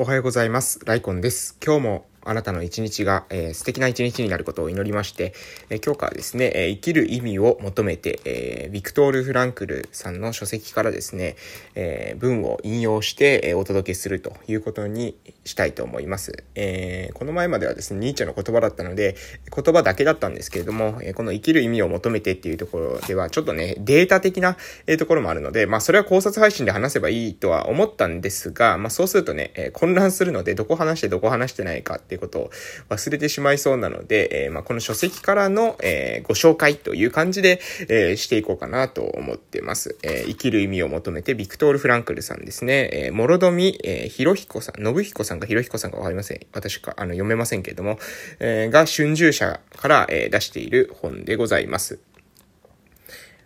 [0.00, 0.80] おはようございます。
[0.86, 1.58] ライコンです。
[1.62, 5.34] 今日もあなたの一日が、えー、素敵な一日になることを祈りまして、
[5.68, 11.34] えー、今日からですね、えー、生きる意味を求めて、えー、ビクトール・フランクルさんの書籍からですね、
[11.74, 16.44] えー、文を引用して、えー、お届けするということにしたいと思います。
[16.54, 19.16] えー、この前まではですね、ニーチェの言葉だったので、
[19.52, 24.56] 言葉だけだったんですけれども、えー、この生きる意味を求めてっていうところでは、ちょっとね、データ的な、
[24.86, 32.50] えー、ところもあるので、まあ、それは考察配信で話せばいいとは思ったんですが、まあ、そうするとね、えー、混乱するので、どこ話してどこ話してないかっていうことを
[32.88, 39.96] 忘れてしまいそうなので、えー、まあ、この書籍からの、えー、ご紹介という感じで、えー、していこうかなと思ってます。
[40.02, 46.40] え生きる意味を求めて、ビクトール・フランクルさんですね、えー、諸富、えー、博彦さん、信彦さんか博彦さんかわかりません。
[46.52, 47.98] 私か、あの、読めませんけれども、
[48.38, 51.98] えが春秋社から、え出している本でございます。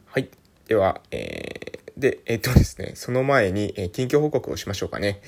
[0.07, 0.29] はい。
[0.67, 5.21] では、えで、えっとですね、その前に、え近況報告をしましょうかね。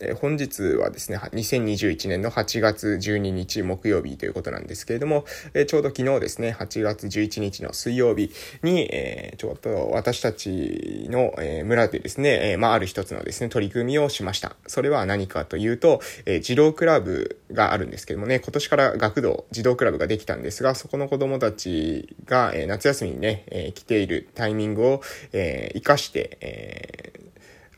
[0.00, 5.24] え本日はですね、2021年の8月12日木曜日ということなんですけれども、
[5.54, 8.30] えちょうど昨日ですね、8月11日の水曜日
[8.62, 14.54] に、えちょっと私たちの、え村でですね、えまあ、ある一つのですね、取り組みをしました。
[14.68, 25.02] それは何かというと、え児童クラブがあるんですけどもね、今年から学童、児童クラブができたんですが、そこの子供たちが、え夏休みにね、え来ているタイミングを、
[25.32, 27.27] え活かして、えー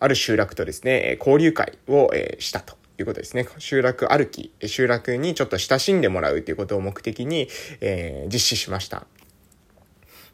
[0.01, 2.81] ある集落とですね、交流会をしたと。
[2.98, 3.47] いうことですね。
[3.59, 7.48] 集落歩き、集落にちょっと親しんでもらうということを目的に、
[7.81, 9.06] えー、実施しました。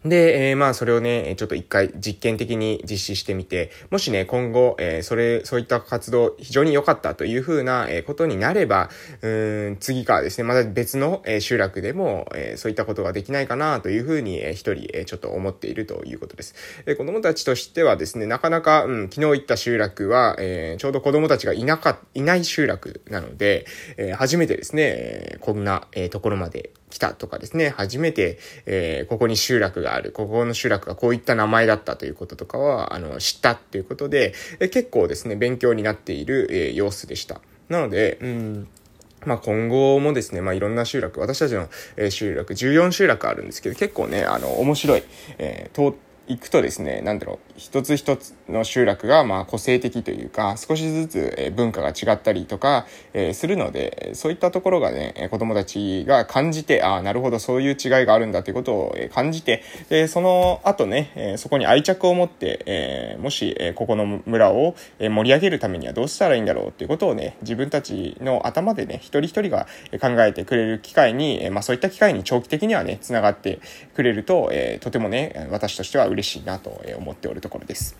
[0.09, 8.91] で、えー、まあそれをね、ちょっと一回実験的に実施してみて、もしね、今後、えー、それ、そういった活動非常に良かったというふうな、えことになれば、
[9.23, 9.29] う
[9.71, 16.55] ん、次からですね、また別の、え集落でも、えそういったことができないかなというふうに、え一人、えちょっと思っているということです。
[16.87, 37.41] え子供たちとしてはですね、なかなか、うん、昨日行った集落は、えー、ちょうど子供たちがいなか、いない集落なので、えー、初めてですね、こんな、えところまで来たとかですね、初めて、えー、ここに集落がある、ここの集落がこういった名前だったということとかは、あの、知ったっていうことで、え、結構ですね、勉強になっている、えー、様子でした。
[37.69, 38.69] なので、うん、
[39.25, 45.03] まあ、今後もですね、まあ、いろんな集落、私たちの、え集落、14集落あるんですけど、結構ね、あの、面白い、
[45.39, 45.77] えー、
[46.28, 69.66] 行くとですね、なんだろう、一つ一つの集落がまあ個性的というか、少しずつ文化が違ったりとか、えー、するので、そういったところがね、子供たちが感じて、ああ、なるほど、そういう違いがあるんだということを感じて、で、その後ね、そこに愛着を持って、えー、もし、ここの村を盛り上げるためにはどうしたらいいんだろうっていうことをね、自分たちの頭でね、一人一人が
[70.00, 73.60] 考えてくれる機会に、まあそういった機会に長期的にはね、繋がって
[73.94, 77.97] くれると、えー、とてもね、私としては嬉嬉しいなと思っておるところです。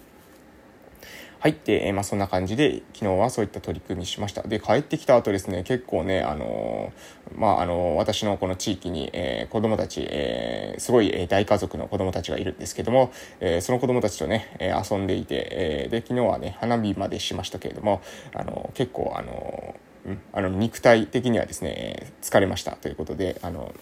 [1.39, 1.57] はい。
[1.65, 4.43] で、まあ、そんな感じで、昨日はそういった取り組みしました。
[4.43, 18.01] で、帰ってきた後ですね、結構ね、あのー、まあ、あのー、私のこの地域に、えー、子供たち、えー、すごい、大家族の子供たちがいるんですけども、えその子供たちとね、え遊んでいて、えで、昨日はね、花火までしましたけれども、
[18.35, 23.75] あの結構、あのうん、あの、肉体的にはですね、疲れましたということで、あの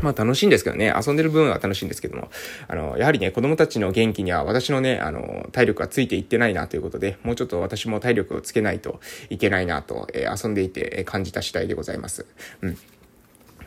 [0.00, 2.30] まあ楽しいんですけどね、遊んでる分は楽しいんですけども、
[2.68, 12.26] あの、やはりね、子供たちの元気には私のね、あの、体力がついていってないなということで、もうちょっと私も体力をつけないといけないなと、えー、遊んでいて感じた次第でございます。
[12.62, 12.78] うん。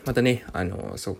[0.04, 1.18] またね、あの、そう、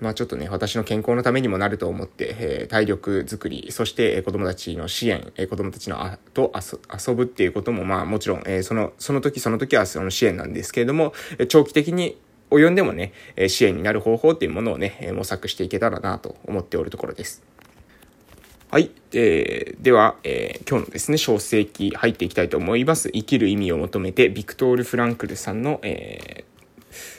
[0.00, 12.16] まあちょっとね、私の健康のためにもなると思って、えー、体力づくり、そして、えー、子供たちの支援、えー、子供たちのあと遊ぶっていうことも、まあもちろん、えー、その、その時その時はその支援なんですけれども、え長期的に
[12.50, 13.12] 及んでもね、
[13.48, 17.42] 支援になる方法っていうものをね、模索していけたらなと思っておるところです。
[18.74, 18.90] はい。
[19.12, 23.08] えー、では、えー、今日のですね、小世紀入っていきたいと思います。
[23.12, 26.44] 生きる意味を求めて、ビクトール・フランクルさんの、えー、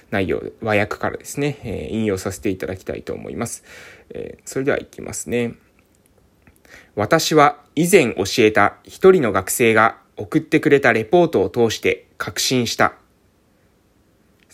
[0.09, 3.63] 内容、和訳からですね、えー、引用させていただきたいと思います。
[4.09, 5.55] えー、それではいきますね。
[6.95, 12.95] 私は以前教えた一人の学生が送ってくれたレポートを通して確信した。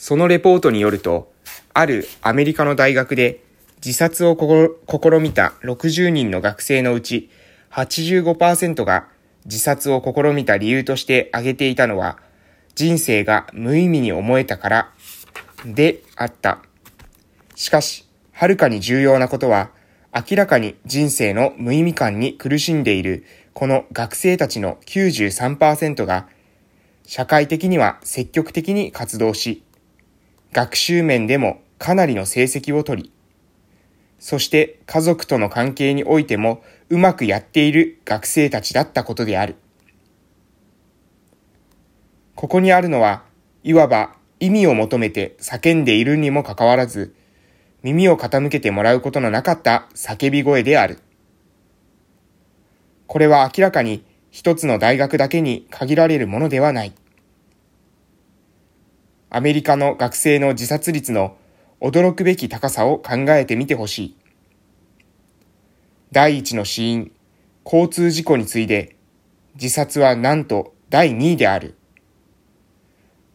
[0.02, 1.32] そのレポートによると、
[1.76, 3.44] あるアメリカの大学で
[3.86, 7.30] 自殺を試みた60人の学生のうち
[7.70, 9.08] 85%が
[9.46, 12.18] 自殺を試みた理由として挙げていたのは
[12.74, 14.92] 人生が無意味に思えたから
[15.66, 16.64] であった。
[17.54, 19.70] しかし、はるかに重要なことは
[20.16, 26.28] 明らかに人生の無意味感に苦しんでいるこの学生たちの93%が
[27.06, 29.62] 社会的には積極的に活動し、
[30.52, 33.12] 学習面でもかなりの成績を取り、
[34.20, 39.56] そして家族との関係においてもうまくやっている学生たちだったことである。
[42.36, 43.24] ここにあるのは、
[43.64, 47.16] いわば意味を求めて叫んでいるにもかかわらず、
[47.82, 51.00] 耳を傾けてもらうことのなかった叫び声である。
[53.08, 56.94] これは明らかに一つの大学だけに限られるものではない。
[59.34, 61.38] アメリカの学生の自殺率の
[61.80, 64.18] 驚くべき高さを考えてみてほしい。
[66.12, 67.14] 第一の死因、
[67.64, 68.98] 交通事故に次いで、
[69.56, 71.78] 自殺はなんと第2位である。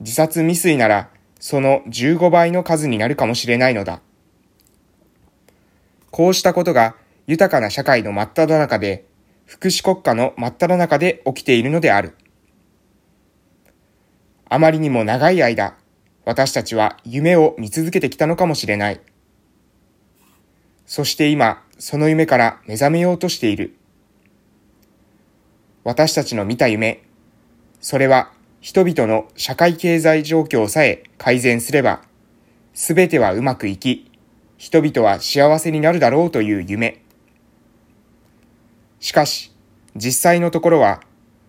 [0.00, 1.08] 自殺未遂なら、
[1.40, 4.02] その15倍の数になるかもしれないのだ。
[6.10, 6.94] こうしたことが
[7.26, 9.06] 豊かな社会の真っ只中で、
[9.46, 12.18] 福祉国家の真っ只中で起きているのである。
[14.50, 15.74] あまりにも長い間、
[16.26, 19.00] 私たちは夢を見続けてきたのかもしれない。
[20.84, 23.76] そして今、その夢から目覚めようとしている。
[25.84, 27.04] 私たちの見た夢、
[27.80, 32.02] それは人々の社会経済状況さえ改善すれば、
[32.74, 34.10] すべてはうまくいき、
[34.58, 37.04] 人々は幸せになるだろうという夢。
[38.98, 39.54] しかし、
[39.94, 41.00] 実際のところは、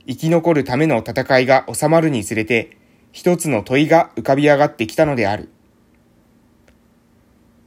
[0.08, 2.78] 生き残るための戦いが収まるにつれて、
[3.12, 5.50] 一つの問いが浮かび上がってきたのである。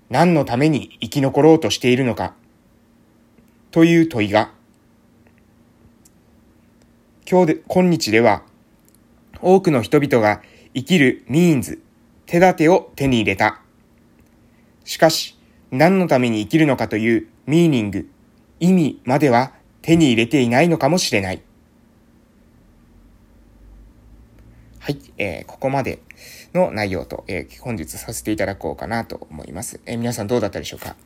[0.09, 2.35] 何のために生き残ろうとしているのか
[3.71, 4.53] という問いが、
[7.31, 8.43] 今日で、今日では、
[9.41, 10.43] 多くの人々が
[10.75, 11.81] 生きるミーンズ、
[12.27, 13.61] 手立てを手に入れた。
[14.85, 15.39] しかし、
[15.71, 18.09] 何のために生きるのかというミーニング、
[18.59, 19.53] 意味までは
[19.83, 21.43] 手に入れていないのかもしれない。
[24.91, 26.01] はい、えー、ここまで
[26.53, 29.79] の内容と、えー、本日させていただこうかなと思います。
[29.87, 30.97] えー、皆さんどうだったでしょうか？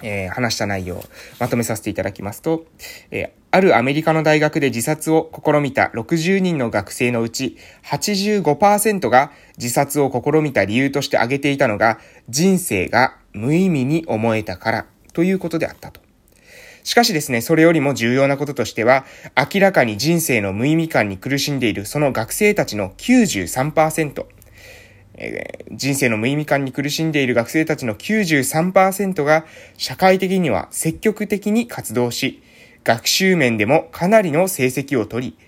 [0.00, 1.04] えー、話した内容を
[1.40, 2.66] まとめさせていただきますと、
[3.10, 11.98] えー、あるアメリカの大学で自殺を試みた60人の学生のうち85%が自殺を試みた理由として挙げていたのが
[12.28, 16.03] 人生が無意味に思えたからということであったと。
[16.84, 19.06] しかしですね、それよりも重要なこととしては、
[19.52, 24.26] 明らかに人生の無意味感に苦しんでいるその学生たちの93%、
[25.14, 29.46] えー、人生の無意味感に苦しんでいる学生たちの93%が
[29.78, 32.42] 社会的には積極的に活動し、
[32.84, 35.38] 学習面でもかなりの成績を取り、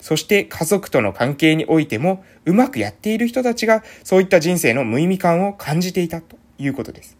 [0.00, 7.18] そして家族との関係においてもうまくやっている人たちがそういった人生の無意味感を感じていたということです。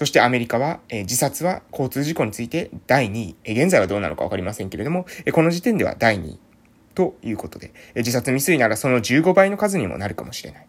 [0.00, 6.38] そしてアメリカは、え、自殺は交通事故について第2位、え、現在はどうなのかわかりませんけれども、え、この時点では第2位
[6.94, 10.66] ということで、え、自殺未遂ならその15倍の数にもなるかもしれない。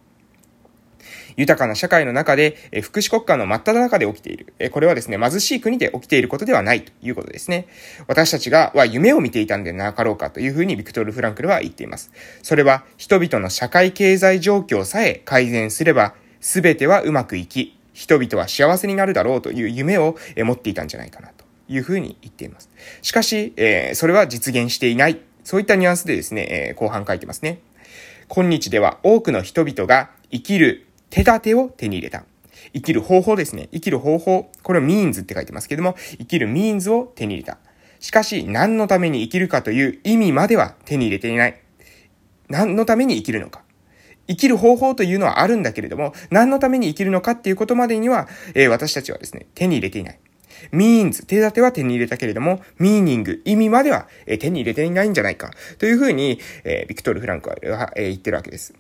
[1.38, 4.54] 豊かな社会の中で、え福祉国家の真っ只中で起きている。
[4.60, 7.68] えこれはですね、貧しい国で起きていることではないということですね。
[8.08, 12.12] 私たちが、は夢を見ていたんでなかろうかというふうにビクトル・フランクルは言っています。
[12.44, 22.70] それは、人々の社会経済状況さえ改善すれば、すべてはうまくいき、人々は幸せになるだろうという夢を持っていたんじゃないかなというふうに言っています。
[23.02, 25.20] しかし、え、それは実現していない。
[25.44, 27.60] そういったニュアンスでですね、え、後半書いてますね。
[28.28, 32.24] 今日では多くの人々が生きる手立てを手に入れた。
[32.74, 33.68] 生きる方法ですね。
[33.74, 34.52] 生きる方法。
[34.64, 37.58] これは means って書いてますけども、生きる means を手に入れた。
[38.00, 41.60] しかし、何のために生きるかという意味までは手に入れていない。
[42.50, 43.64] 何のために生きるのか。
[44.32, 50.20] 生きる方法というのはあるんだけれども、何のために生きるのかっていうことまでには、えー、私たちはですね、手に入れていない。
[50.72, 55.52] means、手立ては手に入れたけれども、meaning、意味までは、えー、手に入れていないんじゃないか。
[55.80, 57.56] というふうに、えー、ビクトル・フランクは、
[57.96, 58.74] えー、言ってるわけです。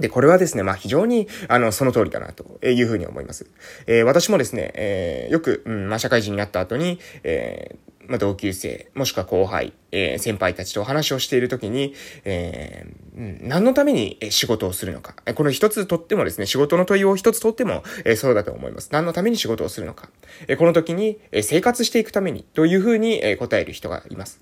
[0.00, 3.46] で、これはですね、まあ非常に、あの、その通りだな、というふうに思います。
[3.86, 15.14] えー、私もですね、えー、よく、うん、まあ社会人になった後に、えー、まあ、同級生、もしくは後輩、えー、先輩たちとお話をしているときに、えー、何のために仕事をするのか。
[15.34, 18.88] この一つとってもですね、仕事の問いを一つとっても、えー、そうだと思います。
[18.92, 20.08] 何のために仕事をするのか。
[20.48, 24.40] え、この時に、え、生活していくためにというふうに、え、答える人がいます。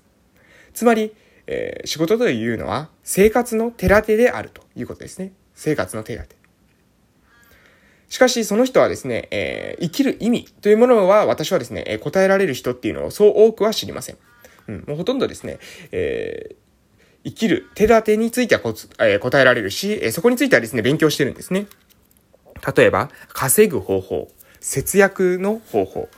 [0.73, 1.13] つまり、
[1.47, 5.33] え、仕事というのは生活の手立てであるということですね。
[5.55, 6.36] 生活の手立て。
[8.09, 14.17] しかし、その人はですね、えー、生きる意味というものは私はですね、え答えられる人っていうのをそう多くは知りません。
[14.67, 15.59] うん、もうほとんどですね、
[15.91, 16.55] えー、
[17.25, 21.67] 生きる手立てについてはこ、えー、答えられるし、えそこについてはですね、勉強してるんですね。
[22.75, 26.09] 例えば、稼ぐ方法、節約の方法、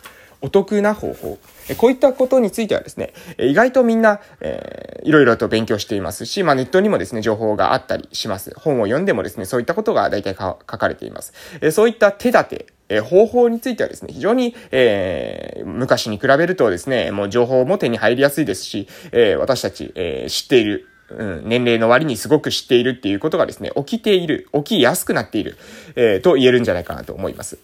[0.41, 1.37] お得な方法、
[1.77, 8.53] こういったことについてはですね、意外とみんな、えー、いろいろと勉強していますし、まあネットにもですね、情報があったりします。
[8.57, 11.33] 本を読んでもですね、そういったことが大体書かれています。
[11.61, 25.57] えそういった手立て、え方法についてはですね、非常に、えー、昔に比べるとですね、もう情報も手に入りやすいですし、えー、私たち、えー、知っているうん、年齢の割にすごく知っているっていうことがですね、起きている、起きやすくなっている、
[25.95, 27.57] え、と言えるんじゃないかなと思います。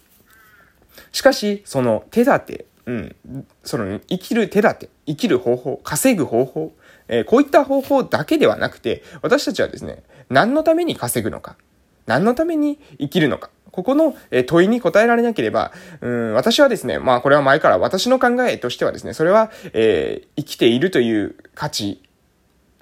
[1.16, 3.16] しかし、その手立て、うん、
[3.64, 6.72] その生きる手立て、生きる方法、稼ぐ方法、
[7.08, 11.56] えー、こういった方法だけではなくて、私たちはですね、何のために稼ぐのか、
[12.04, 22.02] 何のために生きるのか、ここの問いに答えられなければ、うん、私はですね、まあこれは前から私の考えとしてはですね、それは、えー、生きているという価値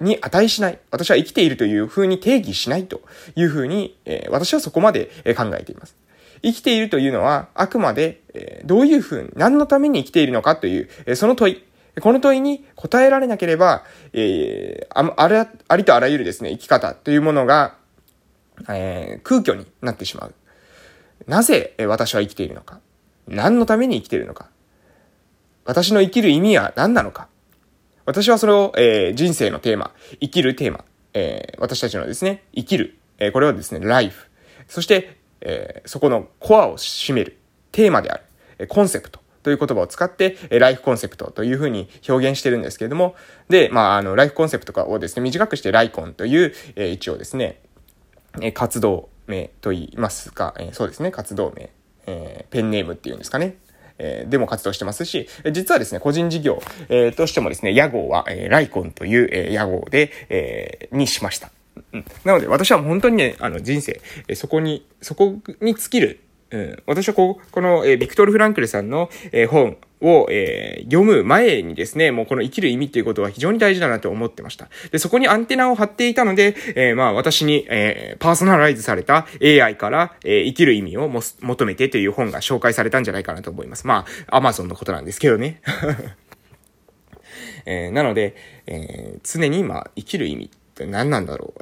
[0.01, 0.79] に値しない。
[0.91, 2.99] 私は生きているという風に定義しないと
[3.37, 5.05] いう風に、えー、私はそこまで
[5.37, 5.95] 考えています。
[6.45, 11.63] 生きているというのは、あくまで、え、どういう風に、何のために生きているのかという、え、その問い。
[12.01, 13.83] この問いに答えられなければ、
[14.13, 17.77] えー、あ、あれ、ありとあらゆるですね、生き方というものが、
[18.69, 20.33] えー、空虚になってしまう。
[21.27, 22.79] なぜ私は生きているのか
[23.27, 24.49] 何のために生きているのか
[25.63, 27.27] 私の生きる意味は何なのか
[28.05, 30.85] 私はそれを、えー、人生のテーマ、生きるテーマ、
[31.15, 34.27] えー、私たちのですね、生きる、えー、これをですね、ライフ、
[34.67, 37.37] そして、えー、そこのコアを占める
[37.71, 38.23] テーマである、
[38.59, 43.15] えコンセプトという言葉を使って、えライフコンセプトというふうに表現してるんですけれども、
[43.49, 47.61] で、まあ、あの、ライフコンセプトをですね、短くしてライコンという、えー、一応ですね、
[48.41, 51.69] え活動名と言いますか、え、そうですね、活動名、
[52.07, 53.57] え、ペンネームっていうんですかね。
[53.97, 61.51] え、でも活動してますし、実はですね、個人事業、えー、としてもですね、屋号は、えー、ライコンという、えー、屋号で、えー、にしました。
[61.95, 62.05] うん。
[62.23, 66.19] なので、私は本当にね、あの、人生、えそこに、そこに尽きる、
[66.51, 74.69] うん、私はこう、この、えー、ビクトル・フランクルさんの、え、本を、えー、読む前にですね、もうこの生きる意味っていうことは非常に大事だなと思ってました。
[74.91, 83.87] で、そこにアンテナを張っていたので、えー、まあ私に、えー、パーソナライズされた AI から、え、生きる意味をも求めてという本が紹介されたんじゃないかなと思います。
[83.87, 85.61] まあ、アマゾンのことなんですけどね。
[87.65, 88.35] え、なので、
[88.67, 91.53] え、常に、まあ、生きる意味って何なんだろう。